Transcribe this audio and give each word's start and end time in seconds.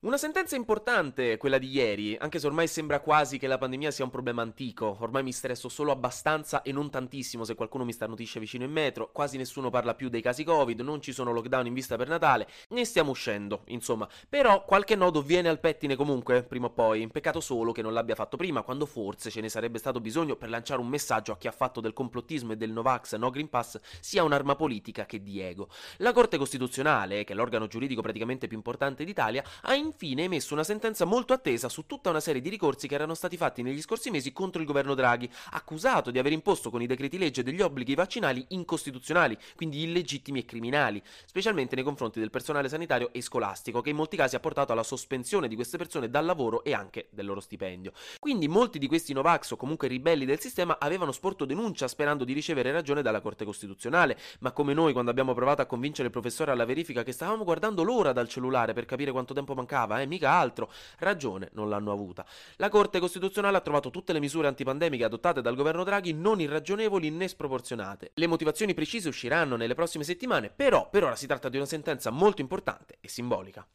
Una 0.00 0.16
sentenza 0.16 0.54
importante 0.54 1.36
quella 1.38 1.58
di 1.58 1.70
ieri, 1.70 2.16
anche 2.16 2.38
se 2.38 2.46
ormai 2.46 2.68
sembra 2.68 3.00
quasi 3.00 3.36
che 3.36 3.48
la 3.48 3.58
pandemia 3.58 3.90
sia 3.90 4.04
un 4.04 4.12
problema 4.12 4.42
antico, 4.42 4.96
ormai 5.00 5.24
mi 5.24 5.32
stresso 5.32 5.68
solo 5.68 5.90
abbastanza 5.90 6.62
e 6.62 6.70
non 6.70 6.88
tantissimo 6.88 7.42
se 7.42 7.56
qualcuno 7.56 7.84
mi 7.84 7.92
starnutisce 7.92 8.38
vicino 8.38 8.62
in 8.62 8.70
metro, 8.70 9.10
quasi 9.10 9.36
nessuno 9.36 9.70
parla 9.70 9.96
più 9.96 10.08
dei 10.08 10.22
casi 10.22 10.44
Covid, 10.44 10.82
non 10.82 11.00
ci 11.00 11.12
sono 11.12 11.32
lockdown 11.32 11.66
in 11.66 11.74
vista 11.74 11.96
per 11.96 12.06
Natale, 12.06 12.46
ne 12.68 12.84
stiamo 12.84 13.10
uscendo, 13.10 13.62
insomma. 13.66 14.08
Però 14.28 14.64
qualche 14.64 14.94
nodo 14.94 15.20
viene 15.20 15.48
al 15.48 15.58
pettine 15.58 15.96
comunque, 15.96 16.44
prima 16.44 16.66
o 16.66 16.70
poi, 16.70 17.04
peccato 17.08 17.40
solo 17.40 17.72
che 17.72 17.82
non 17.82 17.92
l'abbia 17.92 18.14
fatto 18.14 18.36
prima, 18.36 18.62
quando 18.62 18.86
forse 18.86 19.30
ce 19.30 19.40
ne 19.40 19.48
sarebbe 19.48 19.78
stato 19.78 20.00
bisogno 20.00 20.36
per 20.36 20.48
lanciare 20.48 20.80
un 20.80 20.86
messaggio 20.86 21.32
a 21.32 21.36
chi 21.36 21.48
ha 21.48 21.52
fatto 21.52 21.80
del 21.80 21.92
complottismo 21.92 22.52
e 22.52 22.56
del 22.56 22.70
Novax 22.70 23.16
no 23.16 23.30
Green 23.30 23.48
Pass 23.48 23.80
sia 23.98 24.22
un'arma 24.22 24.54
politica 24.54 25.06
che 25.06 25.24
di 25.24 25.40
ego. 25.40 25.68
La 25.96 26.12
Corte 26.12 26.38
Costituzionale, 26.38 27.24
che 27.24 27.32
è 27.32 27.36
l'organo 27.36 27.66
giuridico 27.66 28.00
praticamente 28.00 28.46
più 28.46 28.56
importante 28.56 29.02
d'Italia, 29.02 29.42
ha 29.62 29.86
infine 29.88 30.24
emesso 30.24 30.54
una 30.54 30.64
sentenza 30.64 31.04
molto 31.04 31.32
attesa 31.32 31.68
su 31.68 31.86
tutta 31.86 32.10
una 32.10 32.20
serie 32.20 32.40
di 32.40 32.48
ricorsi 32.48 32.86
che 32.86 32.94
erano 32.94 33.14
stati 33.14 33.36
fatti 33.36 33.62
negli 33.62 33.80
scorsi 33.80 34.10
mesi 34.10 34.32
contro 34.32 34.60
il 34.60 34.66
governo 34.66 34.94
Draghi, 34.94 35.28
accusato 35.52 36.10
di 36.10 36.18
aver 36.18 36.32
imposto 36.32 36.70
con 36.70 36.82
i 36.82 36.86
decreti 36.86 37.18
legge 37.18 37.42
degli 37.42 37.60
obblighi 37.60 37.94
vaccinali 37.94 38.44
incostituzionali, 38.48 39.36
quindi 39.56 39.82
illegittimi 39.82 40.40
e 40.40 40.44
criminali, 40.44 41.02
specialmente 41.24 41.74
nei 41.74 41.84
confronti 41.84 42.20
del 42.20 42.30
personale 42.30 42.68
sanitario 42.68 43.10
e 43.12 43.22
scolastico, 43.22 43.80
che 43.80 43.90
in 43.90 43.96
molti 43.96 44.16
casi 44.16 44.36
ha 44.36 44.40
portato 44.40 44.72
alla 44.72 44.82
sospensione 44.82 45.48
di 45.48 45.54
queste 45.54 45.78
persone 45.78 46.10
dal 46.10 46.24
lavoro 46.24 46.62
e 46.62 46.74
anche 46.74 47.08
del 47.10 47.26
loro 47.26 47.40
stipendio. 47.40 47.92
Quindi 48.18 48.46
molti 48.46 48.78
di 48.78 48.86
questi 48.86 49.12
Novax 49.12 49.52
o 49.52 49.56
comunque 49.56 49.88
ribelli 49.88 50.26
del 50.26 50.40
sistema 50.40 50.78
avevano 50.78 51.12
sporto 51.12 51.44
denuncia 51.44 51.88
sperando 51.88 52.24
di 52.24 52.34
ricevere 52.34 52.72
ragione 52.72 53.02
dalla 53.02 53.20
Corte 53.20 53.44
Costituzionale, 53.44 54.18
ma 54.40 54.52
come 54.52 54.74
noi 54.74 54.92
quando 54.92 55.10
abbiamo 55.10 55.34
provato 55.34 55.62
a 55.62 55.66
convincere 55.66 56.08
il 56.08 56.12
professore 56.12 56.50
alla 56.50 56.66
verifica 56.66 57.02
che 57.02 57.12
stavamo 57.12 57.44
guardando 57.44 57.82
l'ora 57.82 58.12
dal 58.12 58.28
cellulare 58.28 58.74
per 58.74 58.84
capire 58.84 59.12
quanto 59.12 59.34
tempo 59.34 59.54
mancava, 59.54 59.77
mancava, 59.78 60.00
eh, 60.00 60.06
mica 60.06 60.30
altro. 60.30 60.70
Ragione 60.98 61.50
non 61.52 61.68
l'hanno 61.68 61.92
avuta. 61.92 62.24
La 62.56 62.68
Corte 62.68 62.98
Costituzionale 62.98 63.56
ha 63.56 63.60
trovato 63.60 63.90
tutte 63.90 64.12
le 64.12 64.20
misure 64.20 64.48
antipandemiche 64.48 65.04
adottate 65.04 65.40
dal 65.40 65.54
governo 65.54 65.84
Draghi 65.84 66.12
non 66.12 66.40
irragionevoli 66.40 67.10
né 67.10 67.28
sproporzionate. 67.28 68.10
Le 68.14 68.26
motivazioni 68.26 68.74
precise 68.74 69.08
usciranno 69.08 69.56
nelle 69.56 69.74
prossime 69.74 70.04
settimane, 70.04 70.50
però 70.50 70.88
per 70.88 71.04
ora 71.04 71.16
si 71.16 71.26
tratta 71.26 71.48
di 71.48 71.56
una 71.56 71.66
sentenza 71.66 72.10
molto 72.10 72.40
importante 72.40 72.96
e 73.00 73.08
simbolica. 73.08 73.66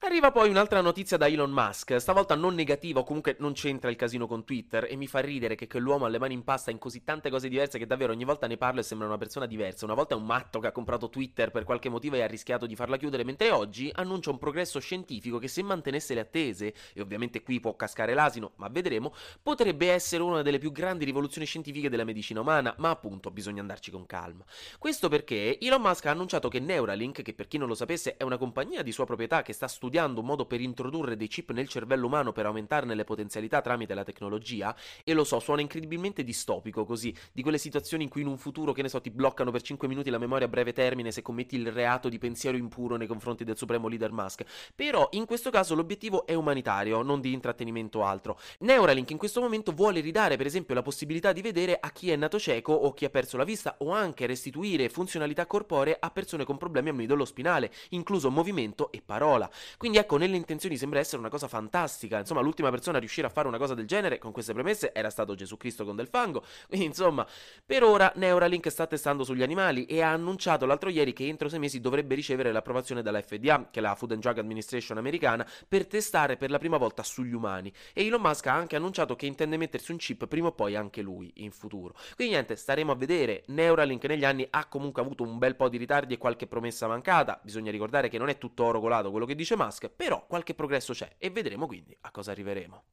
Arriva 0.00 0.30
poi 0.30 0.48
un'altra 0.48 0.80
notizia 0.80 1.16
da 1.16 1.26
Elon 1.26 1.50
Musk, 1.50 2.00
stavolta 2.00 2.36
non 2.36 2.54
negativa 2.54 3.00
o 3.00 3.02
comunque 3.02 3.34
non 3.40 3.52
c'entra 3.52 3.90
il 3.90 3.96
casino 3.96 4.28
con 4.28 4.44
Twitter 4.44 4.86
e 4.88 4.94
mi 4.94 5.08
fa 5.08 5.18
ridere 5.18 5.56
che 5.56 5.66
quell'uomo 5.66 6.04
ha 6.04 6.08
le 6.08 6.20
mani 6.20 6.34
in 6.34 6.44
pasta 6.44 6.70
in 6.70 6.78
così 6.78 7.02
tante 7.02 7.30
cose 7.30 7.48
diverse 7.48 7.78
che 7.78 7.86
davvero 7.86 8.12
ogni 8.12 8.22
volta 8.22 8.46
ne 8.46 8.56
parlo 8.56 8.78
e 8.78 8.84
sembra 8.84 9.08
una 9.08 9.18
persona 9.18 9.46
diversa. 9.46 9.86
Una 9.86 9.94
volta 9.94 10.14
è 10.14 10.16
un 10.16 10.24
matto 10.24 10.60
che 10.60 10.68
ha 10.68 10.72
comprato 10.72 11.10
Twitter 11.10 11.50
per 11.50 11.64
qualche 11.64 11.88
motivo 11.88 12.14
e 12.14 12.22
ha 12.22 12.28
rischiato 12.28 12.64
di 12.66 12.76
farla 12.76 12.96
chiudere, 12.96 13.24
mentre 13.24 13.50
oggi 13.50 13.90
annuncia 13.92 14.30
un 14.30 14.38
progresso 14.38 14.78
scientifico 14.78 15.38
che 15.38 15.48
se 15.48 15.64
mantenesse 15.64 16.14
le 16.14 16.20
attese, 16.20 16.74
e 16.94 17.00
ovviamente 17.00 17.42
qui 17.42 17.58
può 17.58 17.74
cascare 17.74 18.14
l'asino, 18.14 18.52
ma 18.56 18.68
vedremo, 18.68 19.12
potrebbe 19.42 19.90
essere 19.90 20.22
una 20.22 20.42
delle 20.42 20.58
più 20.58 20.70
grandi 20.70 21.04
rivoluzioni 21.04 21.44
scientifiche 21.44 21.90
della 21.90 22.04
medicina 22.04 22.40
umana, 22.40 22.72
ma 22.78 22.90
appunto 22.90 23.32
bisogna 23.32 23.62
andarci 23.62 23.90
con 23.90 24.06
calma. 24.06 24.44
Questo 24.78 25.08
perché 25.08 25.58
Elon 25.60 25.82
Musk 25.82 26.06
ha 26.06 26.12
annunciato 26.12 26.48
che 26.48 26.60
Neuralink, 26.60 27.22
che 27.22 27.34
per 27.34 27.48
chi 27.48 27.58
non 27.58 27.66
lo 27.66 27.74
sapesse 27.74 28.16
è 28.16 28.22
una 28.22 28.38
compagnia 28.38 28.82
di 28.82 28.92
sua 28.92 29.04
proprietà 29.04 29.42
che 29.42 29.52
sta 29.52 29.66
studiando 29.66 29.86
studiando 29.88 30.20
un 30.20 30.26
modo 30.26 30.44
per 30.44 30.60
introdurre 30.60 31.16
dei 31.16 31.28
chip 31.28 31.50
nel 31.52 31.66
cervello 31.66 32.06
umano 32.06 32.30
per 32.32 32.44
aumentarne 32.44 32.94
le 32.94 33.04
potenzialità 33.04 33.62
tramite 33.62 33.94
la 33.94 34.04
tecnologia, 34.04 34.76
e 35.02 35.14
lo 35.14 35.24
so, 35.24 35.40
suona 35.40 35.62
incredibilmente 35.62 36.22
distopico 36.22 36.84
così, 36.84 37.14
di 37.32 37.40
quelle 37.40 37.56
situazioni 37.56 38.02
in 38.02 38.10
cui 38.10 38.20
in 38.20 38.26
un 38.26 38.36
futuro, 38.36 38.72
che 38.72 38.82
ne 38.82 38.90
so, 38.90 39.00
ti 39.00 39.10
bloccano 39.10 39.50
per 39.50 39.62
5 39.62 39.88
minuti 39.88 40.10
la 40.10 40.18
memoria 40.18 40.44
a 40.44 40.50
breve 40.50 40.74
termine 40.74 41.10
se 41.10 41.22
commetti 41.22 41.56
il 41.56 41.72
reato 41.72 42.10
di 42.10 42.18
pensiero 42.18 42.58
impuro 42.58 42.96
nei 42.96 43.06
confronti 43.06 43.44
del 43.44 43.56
supremo 43.56 43.88
leader 43.88 44.12
Musk. 44.12 44.44
Però 44.74 45.08
in 45.12 45.24
questo 45.24 45.48
caso 45.48 45.74
l'obiettivo 45.74 46.26
è 46.26 46.34
umanitario, 46.34 47.00
non 47.00 47.22
di 47.22 47.32
intrattenimento 47.32 48.04
altro. 48.04 48.38
Neuralink 48.58 49.10
in 49.10 49.16
questo 49.16 49.40
momento 49.40 49.72
vuole 49.72 50.00
ridare 50.00 50.36
per 50.36 50.44
esempio 50.44 50.74
la 50.74 50.82
possibilità 50.82 51.32
di 51.32 51.40
vedere 51.40 51.78
a 51.80 51.90
chi 51.92 52.10
è 52.10 52.16
nato 52.16 52.38
cieco 52.38 52.74
o 52.74 52.92
chi 52.92 53.06
ha 53.06 53.10
perso 53.10 53.38
la 53.38 53.44
vista 53.44 53.76
o 53.78 53.90
anche 53.90 54.26
restituire 54.26 54.90
funzionalità 54.90 55.46
corporee 55.46 55.96
a 55.98 56.10
persone 56.10 56.44
con 56.44 56.58
problemi 56.58 56.90
al 56.90 56.94
midollo 56.94 57.24
spinale, 57.24 57.72
incluso 57.90 58.30
movimento 58.30 58.92
e 58.92 59.00
parola. 59.00 59.50
Quindi 59.78 59.98
ecco, 59.98 60.16
nelle 60.16 60.36
intenzioni 60.36 60.76
sembra 60.76 60.98
essere 60.98 61.18
una 61.18 61.28
cosa 61.28 61.46
fantastica. 61.46 62.18
Insomma, 62.18 62.40
l'ultima 62.40 62.68
persona 62.68 62.96
a 62.96 63.00
riuscire 63.00 63.28
a 63.28 63.30
fare 63.30 63.46
una 63.46 63.58
cosa 63.58 63.74
del 63.74 63.86
genere 63.86 64.18
con 64.18 64.32
queste 64.32 64.52
premesse 64.52 64.92
era 64.92 65.08
stato 65.08 65.36
Gesù 65.36 65.56
Cristo 65.56 65.84
con 65.84 65.94
del 65.94 66.08
fango. 66.08 66.42
Quindi, 66.68 66.86
insomma, 66.86 67.24
per 67.64 67.84
ora 67.84 68.12
Neuralink 68.16 68.68
sta 68.70 68.88
testando 68.88 69.22
sugli 69.22 69.44
animali 69.44 69.86
e 69.86 70.02
ha 70.02 70.10
annunciato 70.10 70.66
l'altro 70.66 70.88
ieri 70.88 71.12
che 71.12 71.28
entro 71.28 71.48
sei 71.48 71.60
mesi 71.60 71.80
dovrebbe 71.80 72.16
ricevere 72.16 72.50
l'approvazione 72.50 73.02
dalla 73.02 73.22
FDA, 73.22 73.68
che 73.70 73.78
è 73.78 73.82
la 73.82 73.94
Food 73.94 74.12
and 74.12 74.20
Drug 74.20 74.38
Administration 74.38 74.98
americana, 74.98 75.46
per 75.68 75.86
testare 75.86 76.36
per 76.36 76.50
la 76.50 76.58
prima 76.58 76.76
volta 76.76 77.04
sugli 77.04 77.32
umani. 77.32 77.72
E 77.92 78.04
Elon 78.04 78.20
Musk 78.20 78.46
ha 78.48 78.54
anche 78.54 78.74
annunciato 78.74 79.14
che 79.14 79.26
intende 79.26 79.56
mettersi 79.56 79.92
un 79.92 79.98
chip 79.98 80.26
prima 80.26 80.48
o 80.48 80.52
poi 80.52 80.74
anche 80.74 81.02
lui 81.02 81.30
in 81.36 81.52
futuro. 81.52 81.94
Quindi 82.16 82.34
niente, 82.34 82.56
staremo 82.56 82.90
a 82.90 82.96
vedere. 82.96 83.44
Neuralink 83.46 84.04
negli 84.06 84.24
anni 84.24 84.44
ha 84.50 84.66
comunque 84.66 85.02
avuto 85.02 85.22
un 85.22 85.38
bel 85.38 85.54
po' 85.54 85.68
di 85.68 85.76
ritardi 85.76 86.14
e 86.14 86.18
qualche 86.18 86.48
promessa 86.48 86.88
mancata. 86.88 87.38
Bisogna 87.44 87.70
ricordare 87.70 88.08
che 88.08 88.18
non 88.18 88.28
è 88.28 88.38
tutto 88.38 88.64
oro 88.64 88.80
colato 88.80 89.12
quello 89.12 89.24
che 89.24 89.36
dice 89.36 89.54
Musk, 89.54 89.67
però 89.90 90.26
qualche 90.26 90.54
progresso 90.54 90.92
c'è 90.92 91.14
e 91.18 91.30
vedremo 91.30 91.66
quindi 91.66 91.96
a 92.00 92.10
cosa 92.10 92.30
arriveremo. 92.32 92.84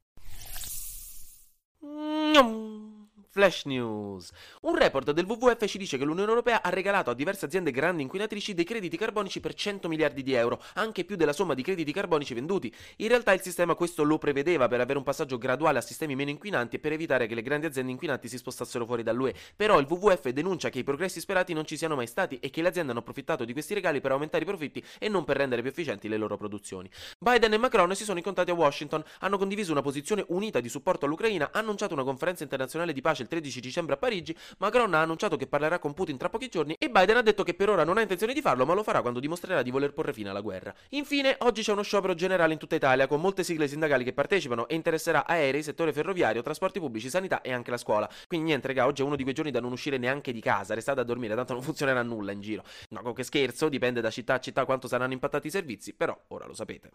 Flash 3.36 3.66
News. 3.66 4.32
Un 4.62 4.78
report 4.78 5.12
del 5.12 5.26
WWF 5.26 5.66
ci 5.68 5.78
dice 5.78 5.98
che 5.98 6.06
l'Unione 6.06 6.30
Europea 6.30 6.62
ha 6.64 6.70
regalato 6.70 7.10
a 7.10 7.14
diverse 7.14 7.44
aziende 7.44 7.70
grandi 7.70 8.02
inquinatrici 8.02 8.54
dei 8.54 8.64
crediti 8.64 8.96
carbonici 8.96 9.42
per 9.42 9.54
100 9.54 9.90
miliardi 9.90 10.24
di 10.24 10.32
euro, 10.32 10.62
anche 10.76 11.04
più 11.04 11.18
della 11.18 11.34
somma 11.34 11.54
di 11.54 11.62
crediti 11.62 11.92
carbonici 11.92 12.34
venduti. 12.34 12.74
In 12.98 13.10
realtà 13.10 13.34
il 13.34 13.42
sistema 13.42 13.76
questo 13.76 14.04
lo 14.04 14.18
prevedeva 14.18 14.70
per 14.70 14.80
avere 14.80 14.98
un 14.98 15.04
passaggio 15.04 15.38
graduale 15.38 15.80
a 15.80 15.82
sistemi 15.82 16.16
meno 16.16 16.30
inquinanti 16.30 16.78
e 16.78 16.80
per 16.80 16.94
evitare 16.94 17.28
che 17.28 17.36
le 17.36 17.42
grandi 17.42 17.66
aziende 17.66 17.92
inquinanti 17.92 18.30
si 18.30 18.38
spostassero 18.38 18.86
fuori 18.86 19.04
dall'UE. 19.04 19.36
Però 19.54 19.80
il 19.80 19.86
WWF 19.90 20.30
denuncia 20.30 20.70
che 20.70 20.80
i 20.80 20.86
progressi 20.86 21.20
sperati 21.20 21.52
non 21.52 21.66
ci 21.66 21.76
siano 21.76 21.96
mai 21.98 22.08
stati 22.08 22.40
e 22.40 22.50
che 22.50 22.62
le 22.62 22.70
aziende 22.70 22.92
hanno 22.92 23.02
approfittato 23.02 23.44
di 23.44 23.52
questi 23.52 23.74
regali 23.74 24.00
per 24.00 24.12
aumentare 24.12 24.44
i 24.44 24.48
profitti 24.48 24.82
e 24.98 25.10
non 25.10 25.26
per 25.26 25.36
rendere 25.36 25.62
più 25.62 25.72
efficienti 25.72 26.08
le 26.08 26.16
loro 26.16 26.38
produzioni. 26.38 26.90
Biden 27.20 27.52
e 27.52 27.58
Macron 27.58 27.94
si 27.96 28.06
sono 28.06 28.18
incontrati 28.18 28.52
a 28.52 28.54
Washington, 28.54 29.04
hanno 29.20 29.38
condiviso 29.38 29.74
una 29.74 29.82
posizione 29.82 30.24
unita 30.30 30.62
di 30.62 30.70
supporto 30.70 31.04
all'Ucraina, 31.04 31.50
hanno 31.52 31.64
annunciato 31.66 31.94
una 31.94 32.06
conferenza 32.06 32.42
internazionale 32.42 32.94
di 32.94 33.02
pace 33.02 33.24
il 33.26 33.32
13 33.36 33.60
dicembre 33.60 33.96
a 33.96 33.98
Parigi, 33.98 34.36
Macron 34.60 34.94
ha 34.94 35.02
annunciato 35.02 35.36
che 35.36 35.46
parlerà 35.46 35.78
con 35.78 35.94
Putin 35.94 36.18
tra 36.18 36.30
pochi 36.30 36.48
giorni 36.48 36.76
e 36.80 36.90
Biden 36.90 37.18
ha 37.18 37.22
detto 37.22 37.44
che 37.44 37.54
per 37.54 37.70
ora 37.70 37.84
non 37.84 37.98
ha 37.98 38.02
intenzione 38.02 38.34
di 38.34 38.40
farlo, 38.40 38.66
ma 38.66 38.74
lo 38.74 38.82
farà 38.82 39.02
quando 39.02 39.20
dimostrerà 39.20 39.62
di 39.62 39.72
voler 39.72 39.94
porre 39.94 40.14
fine 40.14 40.30
alla 40.30 40.40
guerra. 40.40 40.74
Infine, 40.90 41.36
oggi 41.40 41.62
c'è 41.62 41.74
uno 41.74 41.82
sciopero 41.82 42.14
generale 42.14 42.54
in 42.54 42.60
tutta 42.60 42.76
Italia 42.76 43.08
con 43.08 43.20
molte 43.20 43.44
sigle 43.44 43.68
sindacali 43.68 44.06
che 44.06 44.14
partecipano 44.14 44.68
e 44.68 44.76
interesserà 44.76 45.26
aerei, 45.26 45.64
settore 45.64 45.92
ferroviario, 45.92 46.42
trasporti 46.42 46.80
pubblici, 46.80 47.10
sanità 47.10 47.42
e 47.42 47.52
anche 47.52 47.72
la 47.72 47.78
scuola. 47.78 48.10
Quindi 48.28 48.48
niente, 48.48 48.68
raga, 48.68 48.86
oggi 48.86 49.02
è 49.02 49.06
uno 49.06 49.18
di 49.18 49.24
quei 49.24 49.36
giorni 49.36 49.52
da 49.52 49.60
non 49.60 49.74
uscire 49.74 49.98
neanche 49.98 50.32
di 50.32 50.40
casa, 50.40 50.74
restate 50.74 51.02
a 51.02 51.04
dormire, 51.04 51.36
tanto 51.36 51.54
non 51.54 51.62
funzionerà 51.62 52.02
nulla 52.04 52.32
in 52.32 52.40
giro. 52.40 52.64
No, 52.90 53.12
che 53.12 53.24
scherzo, 53.24 53.68
dipende 53.68 54.00
da 54.00 54.10
città 54.10 54.36
a 54.36 54.40
città 54.40 54.64
quanto 54.64 54.88
saranno 54.88 55.12
impattati 55.12 55.48
i 55.48 55.52
servizi, 55.52 55.94
però 55.94 56.18
ora 56.30 56.46
lo 56.46 56.54
sapete. 56.54 56.92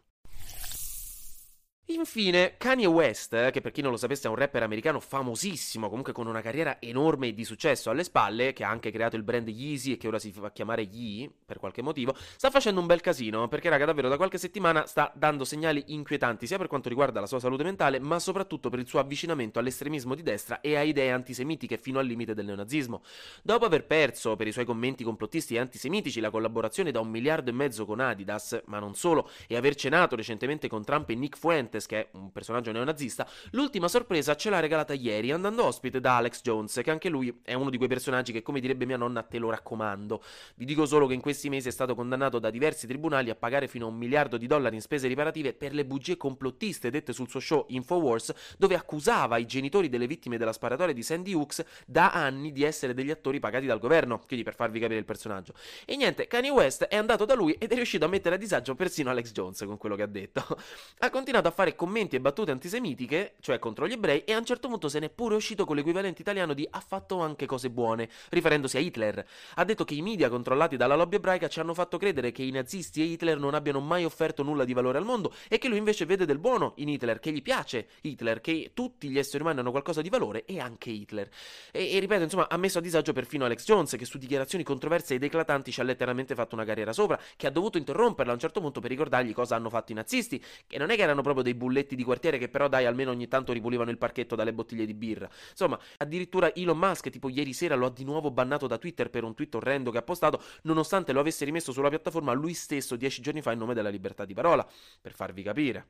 Infine, 2.00 2.54
Kanye 2.56 2.86
West, 2.86 3.34
eh, 3.34 3.50
che 3.50 3.60
per 3.60 3.72
chi 3.72 3.82
non 3.82 3.90
lo 3.90 3.98
sapesse 3.98 4.26
è 4.26 4.30
un 4.30 4.36
rapper 4.36 4.62
americano 4.62 5.00
famosissimo, 5.00 5.90
comunque 5.90 6.14
con 6.14 6.26
una 6.26 6.40
carriera 6.40 6.80
enorme 6.80 7.28
e 7.28 7.34
di 7.34 7.44
successo 7.44 7.90
alle 7.90 8.04
spalle, 8.04 8.54
che 8.54 8.64
ha 8.64 8.70
anche 8.70 8.90
creato 8.90 9.16
il 9.16 9.22
brand 9.22 9.46
Yeezy 9.46 9.92
e 9.92 9.96
che 9.98 10.08
ora 10.08 10.18
si 10.18 10.32
fa 10.32 10.50
chiamare 10.50 10.80
Yee, 10.80 11.30
per 11.44 11.58
qualche 11.58 11.82
motivo, 11.82 12.16
sta 12.16 12.48
facendo 12.48 12.80
un 12.80 12.86
bel 12.86 13.02
casino, 13.02 13.48
perché 13.48 13.68
raga 13.68 13.84
davvero 13.84 14.08
da 14.08 14.16
qualche 14.16 14.38
settimana 14.38 14.86
sta 14.86 15.12
dando 15.14 15.44
segnali 15.44 15.84
inquietanti 15.88 16.46
sia 16.46 16.56
per 16.56 16.68
quanto 16.68 16.88
riguarda 16.88 17.20
la 17.20 17.26
sua 17.26 17.38
salute 17.38 17.64
mentale, 17.64 18.00
ma 18.00 18.18
soprattutto 18.18 18.70
per 18.70 18.78
il 18.78 18.88
suo 18.88 18.98
avvicinamento 18.98 19.58
all'estremismo 19.58 20.14
di 20.14 20.22
destra 20.22 20.62
e 20.62 20.76
a 20.76 20.82
idee 20.82 21.10
antisemitiche 21.10 21.76
fino 21.76 21.98
al 21.98 22.06
limite 22.06 22.32
del 22.32 22.46
neonazismo. 22.46 23.02
Dopo 23.42 23.66
aver 23.66 23.84
perso 23.84 24.36
per 24.36 24.46
i 24.46 24.52
suoi 24.52 24.64
commenti 24.64 25.04
complottisti 25.04 25.54
e 25.54 25.58
antisemitici 25.58 26.18
la 26.20 26.30
collaborazione 26.30 26.92
da 26.92 27.00
un 27.00 27.10
miliardo 27.10 27.50
e 27.50 27.52
mezzo 27.52 27.84
con 27.84 28.00
Adidas, 28.00 28.62
ma 28.66 28.78
non 28.78 28.94
solo, 28.94 29.28
e 29.46 29.54
aver 29.54 29.74
cenato 29.74 30.16
recentemente 30.16 30.66
con 30.66 30.82
Trump 30.82 31.10
e 31.10 31.14
Nick 31.14 31.36
Fuentes, 31.36 31.48
Fuentes, 31.50 31.86
che 31.90 32.02
è 32.02 32.08
un 32.12 32.30
personaggio 32.30 32.70
neonazista, 32.70 33.26
l'ultima 33.50 33.88
sorpresa 33.88 34.36
ce 34.36 34.48
l'ha 34.48 34.60
regalata 34.60 34.92
ieri 34.92 35.32
andando 35.32 35.64
ospite 35.64 35.98
da 35.98 36.18
Alex 36.18 36.40
Jones, 36.40 36.80
che 36.84 36.90
anche 36.92 37.08
lui 37.08 37.40
è 37.42 37.54
uno 37.54 37.68
di 37.68 37.78
quei 37.78 37.88
personaggi 37.88 38.30
che, 38.30 38.42
come 38.42 38.60
direbbe 38.60 38.86
mia 38.86 38.96
nonna, 38.96 39.24
te 39.24 39.38
lo 39.38 39.50
raccomando. 39.50 40.22
Vi 40.54 40.64
dico 40.64 40.86
solo 40.86 41.08
che 41.08 41.14
in 41.14 41.20
questi 41.20 41.48
mesi 41.48 41.66
è 41.66 41.72
stato 41.72 41.96
condannato 41.96 42.38
da 42.38 42.50
diversi 42.50 42.86
tribunali 42.86 43.28
a 43.28 43.34
pagare 43.34 43.66
fino 43.66 43.86
a 43.86 43.88
un 43.88 43.96
miliardo 43.96 44.36
di 44.36 44.46
dollari 44.46 44.76
in 44.76 44.82
spese 44.82 45.08
riparative 45.08 45.52
per 45.52 45.74
le 45.74 45.84
bugie 45.84 46.16
complottiste 46.16 46.90
dette 46.90 47.12
sul 47.12 47.28
suo 47.28 47.40
show 47.40 47.64
Infowars, 47.70 48.34
dove 48.56 48.76
accusava 48.76 49.36
i 49.38 49.46
genitori 49.46 49.88
delle 49.88 50.06
vittime 50.06 50.38
della 50.38 50.52
sparatoria 50.52 50.94
di 50.94 51.02
Sandy 51.02 51.32
Hooks 51.32 51.64
da 51.86 52.12
anni 52.12 52.52
di 52.52 52.62
essere 52.62 52.94
degli 52.94 53.10
attori 53.10 53.40
pagati 53.40 53.66
dal 53.66 53.80
governo, 53.80 54.22
quindi 54.28 54.44
per 54.44 54.54
farvi 54.54 54.78
capire 54.78 55.00
il 55.00 55.04
personaggio. 55.04 55.54
E 55.84 55.96
niente, 55.96 56.28
Kanye 56.28 56.50
West 56.50 56.84
è 56.84 56.94
andato 56.94 57.24
da 57.24 57.34
lui 57.34 57.54
ed 57.54 57.72
è 57.72 57.74
riuscito 57.74 58.04
a 58.04 58.08
mettere 58.08 58.36
a 58.36 58.38
disagio 58.38 58.76
persino 58.76 59.10
Alex 59.10 59.32
Jones 59.32 59.64
con 59.66 59.76
quello 59.76 59.96
che 59.96 60.02
ha 60.02 60.06
detto. 60.06 60.46
ha 60.98 61.10
continuato 61.10 61.48
a 61.48 61.50
fare 61.50 61.78
commenti 61.80 62.14
e 62.14 62.20
battute 62.20 62.50
antisemitiche, 62.50 63.36
cioè 63.40 63.58
contro 63.58 63.88
gli 63.88 63.92
ebrei, 63.92 64.24
e 64.24 64.34
a 64.34 64.36
un 64.36 64.44
certo 64.44 64.68
punto 64.68 64.90
se 64.90 64.98
n'è 64.98 65.08
pure 65.08 65.34
uscito 65.34 65.64
con 65.64 65.76
l'equivalente 65.76 66.20
italiano 66.20 66.52
di 66.52 66.68
ha 66.70 66.80
fatto 66.80 67.20
anche 67.20 67.46
cose 67.46 67.70
buone, 67.70 68.10
riferendosi 68.28 68.76
a 68.76 68.80
Hitler. 68.80 69.26
Ha 69.54 69.64
detto 69.64 69.84
che 69.84 69.94
i 69.94 70.02
media 70.02 70.28
controllati 70.28 70.76
dalla 70.76 70.94
lobby 70.94 71.16
ebraica 71.16 71.48
ci 71.48 71.58
hanno 71.58 71.72
fatto 71.72 71.96
credere 71.96 72.32
che 72.32 72.42
i 72.42 72.50
nazisti 72.50 73.00
e 73.00 73.04
Hitler 73.06 73.38
non 73.38 73.54
abbiano 73.54 73.80
mai 73.80 74.04
offerto 74.04 74.42
nulla 74.42 74.66
di 74.66 74.74
valore 74.74 74.98
al 74.98 75.06
mondo 75.06 75.32
e 75.48 75.56
che 75.56 75.68
lui 75.68 75.78
invece 75.78 76.04
vede 76.04 76.26
del 76.26 76.38
buono 76.38 76.74
in 76.76 76.90
Hitler, 76.90 77.18
che 77.18 77.32
gli 77.32 77.40
piace 77.40 77.88
Hitler, 78.02 78.42
che 78.42 78.72
tutti 78.74 79.08
gli 79.08 79.16
esseri 79.16 79.42
umani 79.42 79.60
hanno 79.60 79.70
qualcosa 79.70 80.02
di 80.02 80.10
valore 80.10 80.44
e 80.44 80.60
anche 80.60 80.90
Hitler. 80.90 81.30
E, 81.72 81.94
e 81.94 81.98
ripeto, 81.98 82.24
insomma, 82.24 82.50
ha 82.50 82.58
messo 82.58 82.76
a 82.76 82.82
disagio 82.82 83.14
perfino 83.14 83.46
Alex 83.46 83.64
Jones, 83.64 83.96
che 83.96 84.04
su 84.04 84.18
dichiarazioni 84.18 84.64
controverse 84.64 85.14
ed 85.14 85.22
eclatanti 85.22 85.72
ci 85.72 85.80
ha 85.80 85.84
letteralmente 85.84 86.34
fatto 86.34 86.54
una 86.56 86.66
carriera 86.66 86.92
sopra, 86.92 87.18
che 87.36 87.46
ha 87.46 87.50
dovuto 87.50 87.78
interromperla 87.78 88.32
a 88.32 88.34
un 88.34 88.40
certo 88.40 88.60
punto 88.60 88.80
per 88.80 88.90
ricordargli 88.90 89.32
cosa 89.32 89.56
hanno 89.56 89.70
fatto 89.70 89.92
i 89.92 89.94
nazisti, 89.94 90.44
che 90.66 90.76
non 90.76 90.90
è 90.90 90.96
che 90.96 91.02
erano 91.02 91.22
proprio 91.22 91.42
dei 91.42 91.54
bulletti 91.70 91.94
di 91.94 92.02
quartiere 92.02 92.36
che 92.36 92.48
però 92.48 92.68
dai 92.68 92.84
almeno 92.84 93.12
ogni 93.12 93.28
tanto 93.28 93.52
ripulivano 93.52 93.90
il 93.90 93.98
parchetto 93.98 94.34
dalle 94.34 94.52
bottiglie 94.52 94.84
di 94.84 94.94
birra. 94.94 95.30
Insomma, 95.50 95.78
addirittura 95.98 96.52
Elon 96.52 96.76
Musk, 96.76 97.08
tipo 97.10 97.28
ieri 97.28 97.52
sera, 97.52 97.76
lo 97.76 97.86
ha 97.86 97.90
di 97.90 98.04
nuovo 98.04 98.32
bannato 98.32 98.66
da 98.66 98.76
Twitter 98.76 99.08
per 99.08 99.22
un 99.22 99.34
tweet 99.34 99.54
orrendo 99.54 99.92
che 99.92 99.98
ha 99.98 100.02
postato, 100.02 100.42
nonostante 100.62 101.12
lo 101.12 101.20
avesse 101.20 101.44
rimesso 101.44 101.70
sulla 101.70 101.88
piattaforma 101.88 102.32
lui 102.32 102.54
stesso 102.54 102.96
dieci 102.96 103.22
giorni 103.22 103.40
fa 103.40 103.52
in 103.52 103.58
nome 103.58 103.74
della 103.74 103.88
libertà 103.88 104.24
di 104.24 104.34
parola, 104.34 104.66
per 105.00 105.12
farvi 105.12 105.42
capire. 105.42 105.86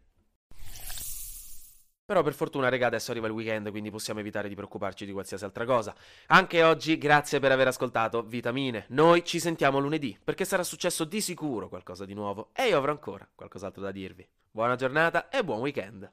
Però 2.04 2.24
per 2.24 2.34
fortuna, 2.34 2.68
regà, 2.68 2.88
adesso 2.88 3.12
arriva 3.12 3.28
il 3.28 3.32
weekend, 3.32 3.70
quindi 3.70 3.88
possiamo 3.88 4.18
evitare 4.18 4.48
di 4.48 4.56
preoccuparci 4.56 5.06
di 5.06 5.12
qualsiasi 5.12 5.44
altra 5.44 5.64
cosa. 5.64 5.94
Anche 6.26 6.64
oggi, 6.64 6.98
grazie 6.98 7.38
per 7.38 7.52
aver 7.52 7.68
ascoltato 7.68 8.24
Vitamine. 8.24 8.86
Noi 8.88 9.24
ci 9.24 9.38
sentiamo 9.38 9.78
lunedì, 9.78 10.18
perché 10.22 10.44
sarà 10.44 10.64
successo 10.64 11.04
di 11.04 11.20
sicuro 11.20 11.68
qualcosa 11.68 12.04
di 12.04 12.14
nuovo 12.14 12.50
e 12.52 12.66
io 12.66 12.76
avrò 12.76 12.90
ancora 12.90 13.28
qualcos'altro 13.32 13.80
da 13.80 13.92
dirvi. 13.92 14.28
Buona 14.52 14.74
giornata 14.74 15.28
e 15.28 15.44
buon 15.44 15.60
weekend. 15.60 16.10